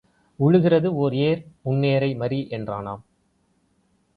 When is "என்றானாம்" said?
2.51-3.03